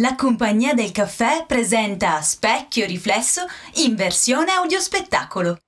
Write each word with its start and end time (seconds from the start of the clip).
La 0.00 0.14
compagnia 0.14 0.74
del 0.74 0.92
caffè 0.92 1.44
presenta 1.44 2.22
Specchio 2.22 2.86
riflesso 2.86 3.44
in 3.84 3.96
versione 3.96 4.52
audiospettacolo. 4.52 5.58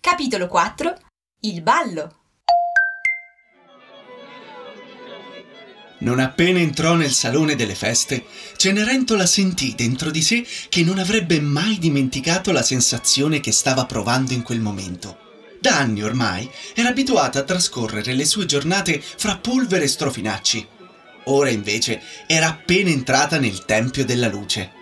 Capitolo 0.00 0.46
4 0.46 0.96
Il 1.40 1.60
ballo. 1.60 2.18
Non 5.98 6.20
appena 6.20 6.60
entrò 6.60 6.94
nel 6.94 7.10
salone 7.10 7.56
delle 7.56 7.74
feste, 7.74 8.24
Cenerentola 8.56 9.26
sentì 9.26 9.74
dentro 9.74 10.12
di 10.12 10.22
sé 10.22 10.46
che 10.68 10.84
non 10.84 11.00
avrebbe 11.00 11.40
mai 11.40 11.78
dimenticato 11.80 12.52
la 12.52 12.62
sensazione 12.62 13.40
che 13.40 13.50
stava 13.50 13.84
provando 13.84 14.32
in 14.32 14.42
quel 14.42 14.60
momento. 14.60 15.18
Da 15.60 15.76
anni 15.76 16.04
ormai 16.04 16.48
era 16.72 16.90
abituata 16.90 17.40
a 17.40 17.44
trascorrere 17.44 18.12
le 18.12 18.24
sue 18.26 18.46
giornate 18.46 19.00
fra 19.00 19.38
polvere 19.38 19.86
e 19.86 19.88
strofinacci 19.88 20.68
ora 21.24 21.50
invece 21.50 22.00
era 22.26 22.48
appena 22.48 22.90
entrata 22.90 23.38
nel 23.38 23.64
Tempio 23.64 24.04
della 24.04 24.28
Luce. 24.28 24.78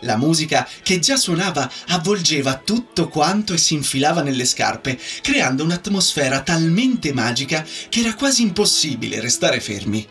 La 0.00 0.16
musica 0.16 0.68
che 0.82 0.98
già 0.98 1.16
suonava 1.16 1.70
avvolgeva 1.88 2.60
tutto 2.62 3.08
quanto 3.08 3.54
e 3.54 3.58
si 3.58 3.74
infilava 3.74 4.22
nelle 4.22 4.44
scarpe, 4.44 4.98
creando 5.22 5.64
un'atmosfera 5.64 6.42
talmente 6.42 7.12
magica 7.12 7.64
che 7.88 8.00
era 8.00 8.14
quasi 8.14 8.42
impossibile 8.42 9.20
restare 9.20 9.60
fermi. 9.60 10.06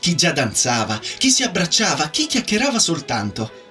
Chi 0.00 0.16
già 0.16 0.32
danzava, 0.32 1.00
chi 1.18 1.30
si 1.30 1.44
abbracciava, 1.44 2.08
chi 2.10 2.26
chiacchierava 2.26 2.78
soltanto. 2.78 3.64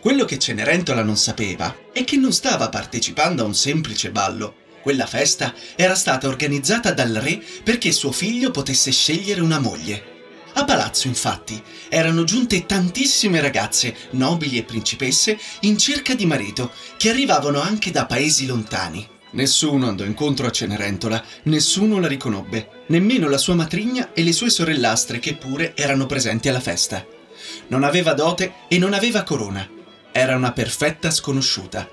Quello 0.00 0.24
che 0.24 0.40
Cenerentola 0.40 1.04
non 1.04 1.16
sapeva 1.16 1.72
è 1.92 2.02
che 2.02 2.16
non 2.16 2.32
stava 2.32 2.68
partecipando 2.68 3.44
a 3.44 3.46
un 3.46 3.54
semplice 3.54 4.10
ballo. 4.10 4.56
Quella 4.82 5.06
festa 5.06 5.54
era 5.76 5.94
stata 5.94 6.26
organizzata 6.26 6.90
dal 6.92 7.12
re 7.12 7.40
perché 7.62 7.92
suo 7.92 8.10
figlio 8.10 8.50
potesse 8.50 8.90
scegliere 8.90 9.40
una 9.40 9.60
moglie. 9.60 10.11
A 10.54 10.64
palazzo, 10.64 11.06
infatti, 11.06 11.62
erano 11.88 12.24
giunte 12.24 12.66
tantissime 12.66 13.40
ragazze, 13.40 13.94
nobili 14.10 14.58
e 14.58 14.64
principesse, 14.64 15.38
in 15.60 15.78
cerca 15.78 16.14
di 16.14 16.26
marito, 16.26 16.72
che 16.96 17.10
arrivavano 17.10 17.60
anche 17.60 17.90
da 17.90 18.06
paesi 18.06 18.46
lontani. 18.46 19.08
Nessuno 19.30 19.88
andò 19.88 20.04
incontro 20.04 20.46
a 20.46 20.50
Cenerentola, 20.50 21.24
nessuno 21.44 21.98
la 22.00 22.06
riconobbe, 22.06 22.84
nemmeno 22.88 23.28
la 23.30 23.38
sua 23.38 23.54
matrigna 23.54 24.12
e 24.12 24.22
le 24.22 24.32
sue 24.32 24.50
sorellastre 24.50 25.18
che 25.20 25.34
pure 25.34 25.74
erano 25.74 26.04
presenti 26.04 26.50
alla 26.50 26.60
festa. 26.60 27.04
Non 27.68 27.82
aveva 27.82 28.12
dote 28.12 28.52
e 28.68 28.78
non 28.78 28.92
aveva 28.92 29.22
corona. 29.22 29.66
Era 30.12 30.36
una 30.36 30.52
perfetta 30.52 31.10
sconosciuta 31.10 31.88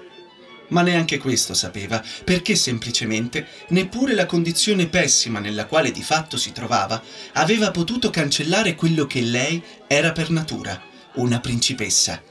ma 0.70 0.82
neanche 0.82 1.18
questo 1.18 1.54
sapeva, 1.54 2.04
perché 2.24 2.56
semplicemente 2.56 3.48
neppure 3.70 4.14
la 4.14 4.26
condizione 4.26 4.88
pessima 4.88 5.40
nella 5.40 5.66
quale 5.66 5.92
di 5.92 6.02
fatto 6.02 6.38
si 6.38 6.52
trovava 6.52 7.02
aveva 7.34 7.72
potuto 7.72 8.10
cancellare 8.10 8.76
quello 8.76 9.06
che 9.06 9.22
lei 9.22 9.62
era 9.88 10.12
per 10.12 10.30
natura, 10.30 10.82
una 11.16 11.40
principessa. 11.40 12.22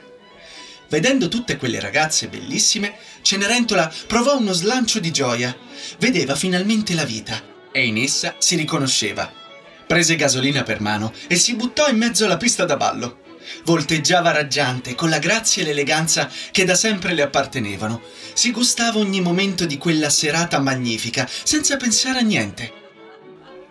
Vedendo 0.89 1.29
tutte 1.29 1.57
quelle 1.59 1.81
ragazze 1.81 2.29
bellissime, 2.29 2.97
Cenerentola 3.21 3.93
provò 4.07 4.39
uno 4.39 4.53
slancio 4.53 5.01
di 5.01 5.11
gioia. 5.11 5.55
Vedeva 5.99 6.35
finalmente 6.35 6.95
la 6.95 7.05
vita 7.05 7.43
e 7.71 7.87
in 7.87 7.99
essa 7.99 8.37
si 8.39 8.57
riconosceva. 8.57 9.31
Prese 9.87 10.17
gasolina 10.17 10.63
per 10.63 10.81
mano 10.81 11.13
e 11.27 11.37
si 11.37 11.55
buttò 11.55 11.89
in 11.89 11.99
mezzo 11.99 12.25
alla 12.25 12.39
pista 12.39 12.65
da 12.65 12.77
ballo. 12.77 13.28
Volteggiava 13.65 14.31
raggiante, 14.31 14.95
con 14.95 15.09
la 15.09 15.19
grazia 15.19 15.63
e 15.63 15.67
l'eleganza 15.67 16.31
che 16.51 16.65
da 16.65 16.75
sempre 16.75 17.15
le 17.15 17.23
appartenevano. 17.23 18.03
Si 18.33 18.51
gustava 18.51 18.99
ogni 18.99 19.21
momento 19.21 19.67
di 19.67 19.79
quella 19.79 20.11
serata 20.11 20.59
magnifica, 20.59 21.29
senza 21.29 21.77
pensare 21.77 22.19
a 22.19 22.23
niente. 22.23 22.73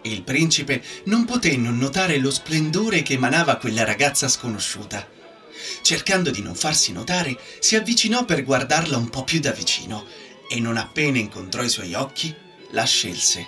Il 0.03 0.23
principe 0.23 0.81
non 1.05 1.25
poté 1.25 1.57
non 1.57 1.77
notare 1.77 2.17
lo 2.17 2.31
splendore 2.31 3.01
che 3.01 3.13
emanava 3.13 3.57
quella 3.57 3.83
ragazza 3.83 4.27
sconosciuta. 4.27 5.15
Cercando 5.81 6.31
di 6.31 6.41
non 6.41 6.55
farsi 6.55 6.91
notare, 6.91 7.37
si 7.59 7.75
avvicinò 7.75 8.23
per 8.23 8.43
guardarla 8.43 8.97
un 8.97 9.09
po' 9.09 9.23
più 9.23 9.39
da 9.39 9.51
vicino 9.51 10.05
e 10.49 10.59
non 10.59 10.77
appena 10.77 11.17
incontrò 11.17 11.61
i 11.61 11.69
suoi 11.69 11.93
occhi, 11.93 12.33
la 12.71 12.85
scelse. 12.85 13.47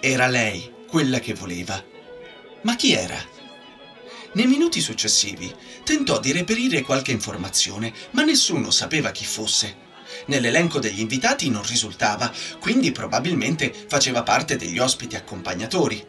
Era 0.00 0.26
lei 0.26 0.68
quella 0.88 1.20
che 1.20 1.34
voleva. 1.34 1.82
Ma 2.62 2.74
chi 2.74 2.92
era? 2.92 3.36
Nei 4.32 4.46
minuti 4.46 4.80
successivi 4.80 5.52
tentò 5.84 6.20
di 6.20 6.32
reperire 6.32 6.82
qualche 6.82 7.12
informazione, 7.12 7.92
ma 8.10 8.24
nessuno 8.24 8.70
sapeva 8.70 9.10
chi 9.10 9.24
fosse. 9.24 9.86
Nell'elenco 10.26 10.78
degli 10.78 11.00
invitati 11.00 11.48
non 11.48 11.62
risultava, 11.66 12.30
quindi 12.60 12.92
probabilmente 12.92 13.72
faceva 13.88 14.22
parte 14.22 14.56
degli 14.56 14.78
ospiti 14.78 15.16
accompagnatori. 15.16 16.04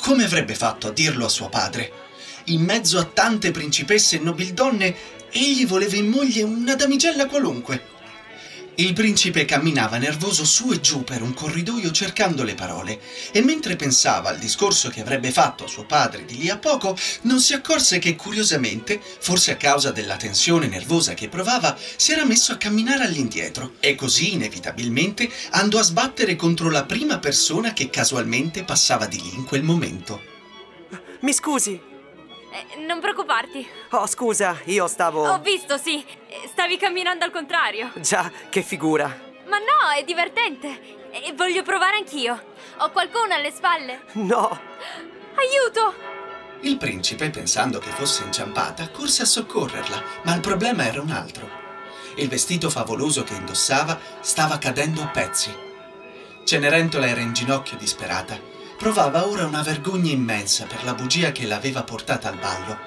Come 0.00 0.24
avrebbe 0.24 0.54
fatto 0.54 0.88
a 0.88 0.92
dirlo 0.92 1.24
a 1.24 1.30
suo 1.30 1.48
padre? 1.48 1.92
In 2.44 2.62
mezzo 2.62 2.98
a 2.98 3.04
tante 3.04 3.50
principesse 3.50 4.16
e 4.16 4.20
nobildonne, 4.20 4.96
egli 5.30 5.66
voleva 5.66 5.96
in 5.96 6.08
moglie 6.08 6.42
una 6.42 6.74
damigella 6.74 7.26
qualunque. 7.26 7.98
Il 8.80 8.94
principe 8.94 9.44
camminava 9.44 9.98
nervoso 9.98 10.42
su 10.46 10.72
e 10.72 10.80
giù 10.80 11.04
per 11.04 11.20
un 11.20 11.34
corridoio 11.34 11.90
cercando 11.90 12.42
le 12.44 12.54
parole 12.54 12.98
e 13.30 13.42
mentre 13.42 13.76
pensava 13.76 14.30
al 14.30 14.38
discorso 14.38 14.88
che 14.88 15.02
avrebbe 15.02 15.30
fatto 15.30 15.64
a 15.64 15.68
suo 15.68 15.84
padre 15.84 16.24
di 16.24 16.38
lì 16.38 16.48
a 16.48 16.56
poco, 16.56 16.96
non 17.22 17.40
si 17.40 17.52
accorse 17.52 17.98
che 17.98 18.16
curiosamente, 18.16 18.98
forse 19.18 19.52
a 19.52 19.56
causa 19.56 19.90
della 19.90 20.16
tensione 20.16 20.66
nervosa 20.66 21.12
che 21.12 21.28
provava, 21.28 21.76
si 21.96 22.12
era 22.12 22.24
messo 22.24 22.52
a 22.52 22.56
camminare 22.56 23.04
all'indietro 23.04 23.74
e 23.80 23.94
così 23.94 24.32
inevitabilmente 24.32 25.30
andò 25.50 25.78
a 25.78 25.82
sbattere 25.82 26.34
contro 26.34 26.70
la 26.70 26.86
prima 26.86 27.18
persona 27.18 27.74
che 27.74 27.90
casualmente 27.90 28.64
passava 28.64 29.04
di 29.04 29.20
lì 29.20 29.34
in 29.34 29.44
quel 29.44 29.62
momento. 29.62 30.22
Mi 31.20 31.34
scusi, 31.34 31.78
eh, 32.50 32.84
non 32.86 33.00
preoccuparti. 33.00 33.68
Oh, 33.90 34.06
scusa, 34.06 34.58
io 34.64 34.86
stavo... 34.88 35.28
Ho 35.28 35.38
visto, 35.38 35.76
sì. 35.76 36.04
Stavi 36.48 36.76
camminando 36.76 37.24
al 37.24 37.30
contrario. 37.30 37.92
Già, 37.96 38.30
che 38.48 38.62
figura. 38.62 39.06
Ma 39.46 39.58
no, 39.58 39.90
è 39.96 40.02
divertente. 40.04 40.98
E 41.10 41.32
voglio 41.34 41.62
provare 41.62 41.96
anch'io. 41.96 42.40
Ho 42.78 42.90
qualcuno 42.90 43.34
alle 43.34 43.50
spalle? 43.50 44.02
No. 44.12 44.60
Aiuto! 45.34 45.94
Il 46.62 46.76
principe, 46.76 47.30
pensando 47.30 47.78
che 47.78 47.90
fosse 47.90 48.24
inciampata, 48.24 48.90
corse 48.90 49.22
a 49.22 49.26
soccorrerla, 49.26 50.02
ma 50.24 50.34
il 50.34 50.40
problema 50.40 50.84
era 50.84 51.00
un 51.00 51.10
altro. 51.10 51.48
Il 52.16 52.28
vestito 52.28 52.68
favoloso 52.68 53.22
che 53.22 53.34
indossava 53.34 53.98
stava 54.20 54.58
cadendo 54.58 55.02
a 55.02 55.06
pezzi. 55.06 55.56
Cenerentola 56.44 57.06
era 57.06 57.20
in 57.20 57.32
ginocchio 57.32 57.76
disperata 57.76 58.58
provava 58.80 59.28
ora 59.28 59.44
una 59.44 59.60
vergogna 59.60 60.10
immensa 60.10 60.64
per 60.64 60.84
la 60.84 60.94
bugia 60.94 61.32
che 61.32 61.44
l'aveva 61.44 61.82
portata 61.82 62.30
al 62.30 62.38
ballo. 62.38 62.78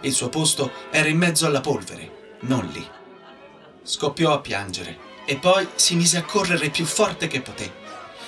Il 0.00 0.12
suo 0.12 0.28
posto 0.28 0.72
era 0.90 1.06
in 1.06 1.16
mezzo 1.16 1.46
alla 1.46 1.60
polvere, 1.60 2.38
non 2.40 2.68
lì. 2.72 2.84
Scoppiò 3.84 4.32
a 4.32 4.40
piangere 4.40 4.98
e 5.24 5.36
poi 5.36 5.68
si 5.76 5.94
mise 5.94 6.18
a 6.18 6.24
correre 6.24 6.70
più 6.70 6.84
forte 6.84 7.28
che 7.28 7.40
poté. 7.40 7.72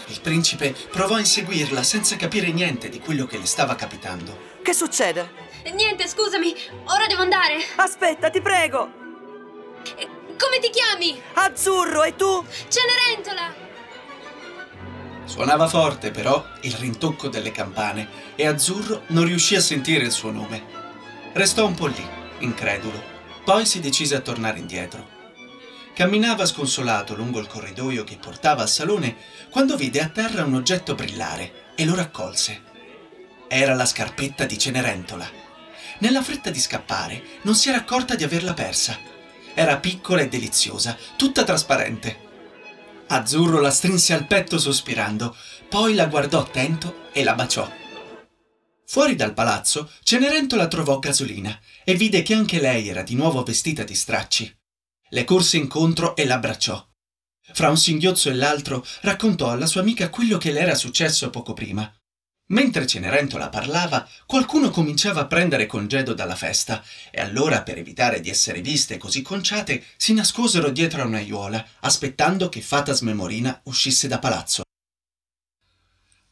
Il 0.06 0.20
principe 0.20 0.72
provò 0.88 1.16
a 1.16 1.18
inseguirla 1.18 1.82
senza 1.82 2.14
capire 2.14 2.52
niente 2.52 2.88
di 2.88 3.00
quello 3.00 3.26
che 3.26 3.38
le 3.38 3.46
stava 3.46 3.74
capitando. 3.74 4.52
Che 4.62 4.72
succede? 4.72 5.28
Niente, 5.72 6.06
scusami, 6.06 6.54
ora 6.84 7.08
devo 7.08 7.22
andare. 7.22 7.56
Aspetta, 7.74 8.30
ti 8.30 8.40
prego. 8.40 8.88
Come 10.38 10.60
ti 10.60 10.70
chiami? 10.70 11.20
Azzurro, 11.32 12.04
e 12.04 12.14
tu? 12.14 12.44
Cenerentola. 12.68 13.63
Suonava 15.34 15.66
forte 15.66 16.12
però 16.12 16.46
il 16.60 16.74
rintocco 16.74 17.26
delle 17.26 17.50
campane 17.50 18.06
e 18.36 18.46
Azzurro 18.46 19.02
non 19.08 19.24
riuscì 19.24 19.56
a 19.56 19.60
sentire 19.60 20.04
il 20.04 20.12
suo 20.12 20.30
nome. 20.30 20.62
Restò 21.32 21.66
un 21.66 21.74
po' 21.74 21.88
lì, 21.88 22.08
incredulo, 22.38 23.02
poi 23.42 23.66
si 23.66 23.80
decise 23.80 24.14
a 24.14 24.20
tornare 24.20 24.60
indietro. 24.60 25.08
Camminava 25.92 26.46
sconsolato 26.46 27.16
lungo 27.16 27.40
il 27.40 27.48
corridoio 27.48 28.04
che 28.04 28.16
portava 28.16 28.62
al 28.62 28.68
salone 28.68 29.16
quando 29.50 29.74
vide 29.74 30.00
a 30.00 30.08
terra 30.08 30.44
un 30.44 30.54
oggetto 30.54 30.94
brillare 30.94 31.72
e 31.74 31.84
lo 31.84 31.96
raccolse. 31.96 32.62
Era 33.48 33.74
la 33.74 33.86
scarpetta 33.86 34.44
di 34.44 34.56
Cenerentola. 34.56 35.28
Nella 35.98 36.22
fretta 36.22 36.50
di 36.50 36.60
scappare 36.60 37.20
non 37.42 37.56
si 37.56 37.70
era 37.70 37.78
accorta 37.78 38.14
di 38.14 38.22
averla 38.22 38.54
persa. 38.54 38.96
Era 39.52 39.78
piccola 39.78 40.20
e 40.20 40.28
deliziosa, 40.28 40.96
tutta 41.16 41.42
trasparente. 41.42 42.23
Azzurro 43.06 43.60
la 43.60 43.70
strinse 43.70 44.12
al 44.14 44.26
petto 44.26 44.58
sospirando, 44.58 45.36
poi 45.68 45.94
la 45.94 46.06
guardò 46.06 46.40
attento 46.40 47.10
e 47.12 47.22
la 47.22 47.34
baciò. 47.34 47.70
Fuori 48.86 49.14
dal 49.14 49.34
palazzo, 49.34 49.90
Cenerentola 50.02 50.68
trovò 50.68 50.98
Gasolina 50.98 51.58
e 51.84 51.94
vide 51.94 52.22
che 52.22 52.34
anche 52.34 52.60
lei 52.60 52.88
era 52.88 53.02
di 53.02 53.14
nuovo 53.14 53.42
vestita 53.42 53.82
di 53.82 53.94
stracci. 53.94 54.56
Le 55.10 55.24
corse 55.24 55.56
incontro 55.56 56.16
e 56.16 56.24
l'abbracciò. 56.24 56.86
Fra 57.52 57.68
un 57.68 57.76
singhiozzo 57.76 58.30
e 58.30 58.34
l'altro 58.34 58.84
raccontò 59.02 59.50
alla 59.50 59.66
sua 59.66 59.80
amica 59.80 60.10
quello 60.10 60.38
che 60.38 60.50
le 60.50 60.60
era 60.60 60.74
successo 60.74 61.30
poco 61.30 61.52
prima. 61.52 61.92
Mentre 62.48 62.86
Cenerentola 62.86 63.48
parlava, 63.48 64.06
qualcuno 64.26 64.68
cominciava 64.68 65.22
a 65.22 65.26
prendere 65.26 65.64
congedo 65.64 66.12
dalla 66.12 66.36
festa 66.36 66.84
e 67.10 67.20
allora, 67.20 67.62
per 67.62 67.78
evitare 67.78 68.20
di 68.20 68.28
essere 68.28 68.60
viste 68.60 68.98
così 68.98 69.22
conciate, 69.22 69.82
si 69.96 70.12
nascosero 70.12 70.68
dietro 70.68 71.00
a 71.00 71.06
un'aiuola, 71.06 71.66
aspettando 71.80 72.50
che 72.50 72.60
Fata 72.60 72.92
Smemorina 72.92 73.62
uscisse 73.64 74.08
da 74.08 74.18
palazzo. 74.18 74.62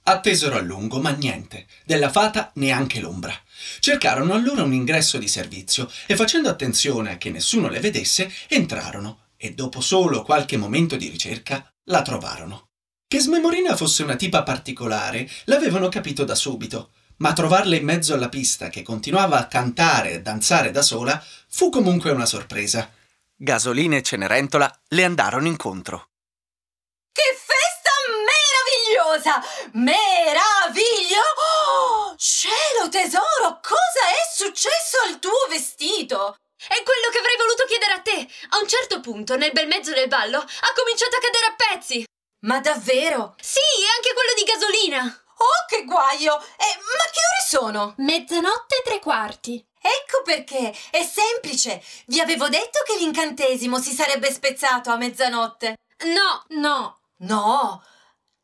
Attesero 0.04 0.56
a 0.56 0.60
lungo, 0.60 1.00
ma 1.00 1.10
niente, 1.10 1.66
della 1.84 2.10
fata 2.10 2.50
neanche 2.56 3.00
l'ombra. 3.00 3.34
Cercarono 3.78 4.34
allora 4.34 4.64
un 4.64 4.74
ingresso 4.74 5.16
di 5.16 5.28
servizio 5.28 5.90
e 6.06 6.16
facendo 6.16 6.50
attenzione 6.50 7.12
a 7.12 7.16
che 7.16 7.30
nessuno 7.30 7.68
le 7.68 7.80
vedesse, 7.80 8.30
entrarono 8.48 9.28
e 9.36 9.54
dopo 9.54 9.80
solo 9.80 10.22
qualche 10.22 10.56
momento 10.56 10.96
di 10.96 11.08
ricerca 11.08 11.72
la 11.84 12.02
trovarono. 12.02 12.71
Che 13.12 13.20
Smemorina 13.20 13.76
fosse 13.76 14.02
una 14.02 14.16
tipa 14.16 14.42
particolare 14.42 15.28
l'avevano 15.44 15.90
capito 15.90 16.24
da 16.24 16.34
subito, 16.34 16.92
ma 17.18 17.34
trovarla 17.34 17.76
in 17.76 17.84
mezzo 17.84 18.14
alla 18.14 18.30
pista 18.30 18.70
che 18.70 18.80
continuava 18.80 19.36
a 19.36 19.48
cantare 19.48 20.12
e 20.12 20.22
danzare 20.22 20.70
da 20.70 20.80
sola 20.80 21.22
fu 21.46 21.68
comunque 21.68 22.10
una 22.10 22.24
sorpresa. 22.24 22.90
Gasolina 23.36 23.96
e 23.96 24.02
Cenerentola 24.02 24.80
le 24.88 25.04
andarono 25.04 25.46
incontro. 25.46 26.08
Che 27.12 27.36
festa 27.36 27.90
meravigliosa! 28.24 29.44
Meraviglio! 29.72 31.20
Oh, 31.36 32.16
cielo 32.16 32.88
tesoro, 32.88 33.60
cosa 33.60 34.08
è 34.08 34.24
successo 34.34 34.96
al 35.06 35.18
tuo 35.18 35.48
vestito? 35.50 36.36
È 36.56 36.80
quello 36.84 37.10
che 37.10 37.18
avrei 37.18 37.36
voluto 37.36 37.64
chiedere 37.66 37.92
a 37.92 38.00
te. 38.00 38.26
A 38.54 38.58
un 38.58 38.68
certo 38.68 39.00
punto, 39.00 39.36
nel 39.36 39.50
bel 39.50 39.66
mezzo 39.66 39.92
del 39.92 40.06
ballo, 40.06 40.38
ha 40.38 40.72
cominciato 40.74 41.16
a 41.16 41.20
cadere 41.20 41.46
a 41.46 41.54
pezzi. 41.56 41.61
Ma 42.42 42.60
davvero? 42.60 43.34
Sì, 43.40 43.58
e 43.58 43.86
anche 43.96 44.12
quello 44.14 44.32
di 44.36 44.42
gasolina. 44.44 45.22
Oh, 45.36 45.64
che 45.68 45.84
guaio! 45.84 46.38
Eh, 46.38 46.76
ma 46.78 47.04
che 47.10 47.20
ore 47.20 47.46
sono? 47.48 47.94
Mezzanotte 47.98 48.78
e 48.78 48.82
tre 48.84 48.98
quarti. 48.98 49.64
Ecco 49.80 50.22
perché, 50.22 50.74
è 50.90 51.02
semplice. 51.04 51.82
Vi 52.06 52.20
avevo 52.20 52.48
detto 52.48 52.80
che 52.84 52.96
l'incantesimo 52.96 53.78
si 53.80 53.92
sarebbe 53.92 54.32
spezzato 54.32 54.90
a 54.90 54.96
mezzanotte. 54.96 55.76
No, 56.04 56.44
No. 56.48 56.98
No! 57.18 57.82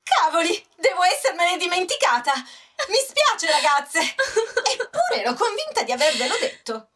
Cavoli, 0.03 0.67
devo 0.77 1.03
essermene 1.03 1.57
dimenticata. 1.57 2.33
Mi 2.89 2.97
spiace, 3.07 3.51
ragazze. 3.51 3.99
Eppure 4.73 5.23
ero 5.23 5.35
convinta 5.35 5.83
di 5.83 5.93
avervelo 5.93 6.37
detto. 6.39 6.91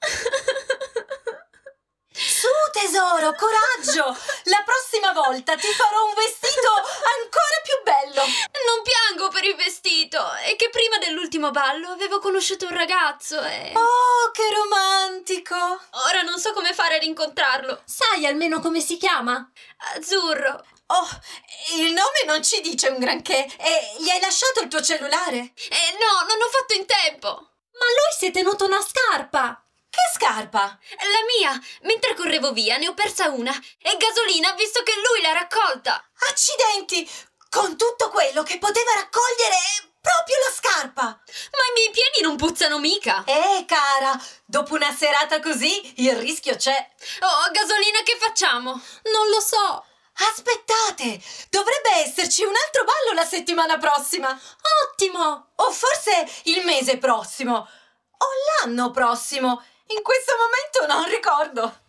Tesoro, 2.82 3.32
coraggio! 3.36 4.18
La 4.46 4.60
prossima 4.64 5.12
volta 5.12 5.54
ti 5.54 5.68
farò 5.68 6.04
un 6.04 6.14
vestito 6.14 6.68
ancora 7.22 7.56
più 7.62 7.76
bello. 7.84 8.22
non 8.66 8.82
piango 8.82 9.28
per 9.28 9.44
il 9.44 9.54
vestito. 9.54 10.18
È 10.32 10.56
che 10.56 10.68
prima 10.68 10.98
dell'ultimo 10.98 11.52
ballo 11.52 11.90
avevo 11.90 12.18
conosciuto 12.18 12.66
un 12.66 12.76
ragazzo 12.76 13.40
e... 13.40 13.72
Oh, 13.76 14.30
che 14.32 14.42
romantico! 14.52 15.54
Ora 16.08 16.22
non 16.22 16.40
so 16.40 16.52
come 16.52 16.74
fare 16.74 16.96
a 16.96 16.98
rincontrarlo. 16.98 17.82
Sai 17.84 18.26
almeno 18.26 18.58
come 18.58 18.80
si 18.80 18.96
chiama? 18.96 19.48
Azzurro. 19.94 20.66
Oh, 20.86 21.08
il 21.76 21.92
nome 21.92 22.24
non 22.26 22.42
ci 22.42 22.60
dice 22.62 22.88
un 22.88 22.98
granché. 22.98 23.46
E 23.58 23.94
gli 24.00 24.10
hai 24.10 24.20
lasciato 24.20 24.60
il 24.60 24.66
tuo 24.66 24.82
cellulare? 24.82 25.38
Eh 25.38 25.96
no, 26.00 26.26
non 26.26 26.42
ho 26.42 26.48
fatto 26.50 26.74
in 26.74 26.84
tempo. 26.84 27.28
Ma 27.28 27.86
lui 27.86 28.18
si 28.18 28.26
è 28.26 28.30
tenuto 28.32 28.64
una 28.64 28.82
scarpa. 28.82 29.61
Che 29.92 30.10
scarpa? 30.14 30.60
La 30.62 31.22
mia, 31.36 31.60
mentre 31.82 32.14
correvo 32.14 32.52
via, 32.52 32.78
ne 32.78 32.88
ho 32.88 32.94
persa 32.94 33.28
una 33.28 33.52
e 33.78 33.96
Gasolina 33.98 34.48
ha 34.48 34.54
visto 34.54 34.82
che 34.82 34.94
lui 34.94 35.20
l'ha 35.20 35.32
raccolta. 35.34 36.02
Accidenti! 36.30 37.06
Con 37.50 37.76
tutto 37.76 38.08
quello 38.08 38.42
che 38.42 38.56
poteva 38.56 38.94
raccogliere 38.94 39.58
proprio 40.00 40.36
la 40.46 40.54
scarpa! 40.54 41.02
Ma 41.04 41.64
i 41.68 41.72
miei 41.74 41.90
piedi 41.90 42.22
non 42.22 42.36
puzzano 42.36 42.78
mica. 42.78 43.22
Eh, 43.26 43.66
cara, 43.66 44.18
dopo 44.46 44.72
una 44.76 44.94
serata 44.94 45.40
così 45.40 46.02
il 46.02 46.16
rischio 46.16 46.56
c'è. 46.56 46.88
Oh, 47.20 47.50
Gasolina, 47.50 48.00
che 48.02 48.16
facciamo? 48.18 48.70
Non 48.70 49.28
lo 49.28 49.40
so. 49.40 49.84
Aspettate! 50.14 51.20
Dovrebbe 51.50 51.96
esserci 51.96 52.44
un 52.44 52.54
altro 52.64 52.84
ballo 52.84 53.12
la 53.12 53.26
settimana 53.26 53.76
prossima. 53.76 54.30
Ottimo. 54.88 55.52
O 55.56 55.70
forse 55.70 56.26
il 56.44 56.64
mese 56.64 56.96
prossimo. 56.96 57.56
O 57.58 58.26
l'anno 58.64 58.90
prossimo. 58.90 59.62
In 59.94 60.02
questo 60.02 60.32
momento 60.38 60.94
non 60.94 61.10
ricordo. 61.10 61.80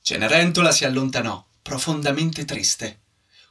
Cenerentola 0.00 0.70
si 0.70 0.84
allontanò, 0.84 1.44
profondamente 1.60 2.44
triste. 2.44 3.00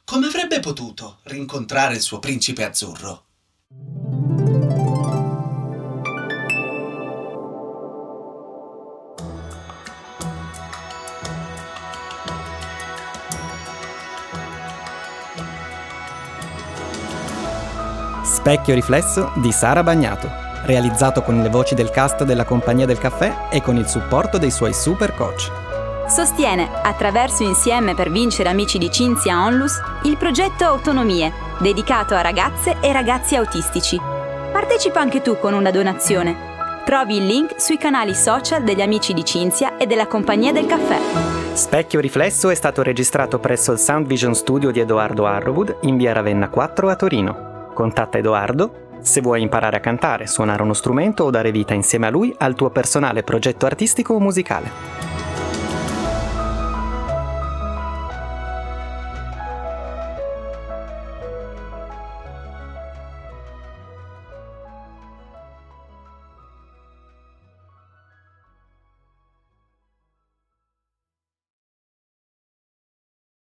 Come 0.04 0.28
avrebbe 0.28 0.60
potuto 0.60 1.18
rincontrare 1.24 1.94
il 1.94 2.00
suo 2.00 2.18
principe 2.18 2.64
azzurro? 2.64 3.24
Specchio 18.24 18.72
riflesso 18.72 19.32
di 19.36 19.52
Sara 19.52 19.82
Bagnato, 19.82 20.47
realizzato 20.68 21.22
con 21.22 21.40
le 21.40 21.48
voci 21.48 21.74
del 21.74 21.88
cast 21.88 22.24
della 22.24 22.44
Compagnia 22.44 22.84
del 22.84 22.98
Caffè 22.98 23.48
e 23.50 23.62
con 23.62 23.78
il 23.78 23.88
supporto 23.88 24.36
dei 24.36 24.50
suoi 24.50 24.74
super 24.74 25.14
coach. 25.14 25.50
Sostiene, 26.06 26.68
attraverso 26.82 27.42
Insieme 27.42 27.94
per 27.94 28.10
vincere 28.10 28.50
amici 28.50 28.76
di 28.76 28.90
Cinzia 28.90 29.44
Onlus, 29.44 29.80
il 30.02 30.18
progetto 30.18 30.64
Autonomie, 30.64 31.32
dedicato 31.58 32.14
a 32.14 32.20
ragazze 32.20 32.76
e 32.80 32.92
ragazzi 32.92 33.34
autistici. 33.34 33.98
Partecipa 34.52 35.00
anche 35.00 35.22
tu 35.22 35.38
con 35.38 35.54
una 35.54 35.70
donazione. 35.70 36.36
Trovi 36.84 37.16
il 37.16 37.26
link 37.26 37.58
sui 37.58 37.78
canali 37.78 38.14
social 38.14 38.62
degli 38.62 38.82
amici 38.82 39.14
di 39.14 39.24
Cinzia 39.24 39.78
e 39.78 39.86
della 39.86 40.06
Compagnia 40.06 40.52
del 40.52 40.66
Caffè. 40.66 40.98
Specchio 41.54 42.00
riflesso 42.00 42.50
è 42.50 42.54
stato 42.54 42.82
registrato 42.82 43.38
presso 43.38 43.72
il 43.72 43.78
Sound 43.78 44.06
Vision 44.06 44.34
Studio 44.34 44.70
di 44.70 44.80
Edoardo 44.80 45.26
Arrowood 45.26 45.78
in 45.82 45.96
via 45.96 46.12
Ravenna 46.12 46.48
4 46.48 46.88
a 46.90 46.96
Torino. 46.96 47.70
Contatta 47.74 48.18
Edoardo 48.18 48.86
se 49.00 49.20
vuoi 49.20 49.42
imparare 49.42 49.76
a 49.76 49.80
cantare, 49.80 50.26
suonare 50.26 50.62
uno 50.62 50.74
strumento 50.74 51.24
o 51.24 51.30
dare 51.30 51.50
vita 51.50 51.74
insieme 51.74 52.06
a 52.06 52.10
lui 52.10 52.34
al 52.38 52.54
tuo 52.54 52.70
personale 52.70 53.22
progetto 53.22 53.66
artistico 53.66 54.14
o 54.14 54.20
musicale. 54.20 55.17